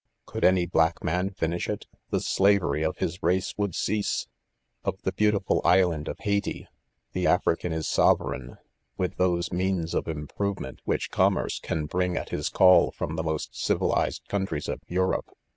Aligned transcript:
Could 0.25 0.43
any 0.43 0.65
bmck 0.65 1.03
man 1.03 1.29
finish 1.29 1.69
it, 1.69 1.85
the 2.09 2.17
da 2.17 2.57
very 2.57 2.81
of 2.83 2.97
his 2.97 3.21
race 3.21 3.53
would 3.55 3.75
cease, 3.75 4.25
y 4.83 4.89
Of 4.89 5.01
the 5.03 5.11
beautiful 5.11 5.61
island 5.63 6.07
of 6.07 6.17
JS^i/the 6.17 7.27
African 7.27 7.71
Is 7.71 7.85
sove 7.85 8.19
reign, 8.19 8.57
with 8.97 9.17
those 9.17 9.51
means 9.53 9.93
of 9.93 10.07
improvement 10.07 10.79
which 10.85 11.11
commerce 11.11 11.59
can 11.59 11.85
bring 11.85 12.17
at 12.17 12.29
his 12.29 12.49
call 12.49 12.89
from 12.89 13.15
the 13.15 13.21
most 13.21 13.55
civilized 13.55 14.23
colntries 14.27 14.67
of 14.67 14.79
Europe. 14.87 15.29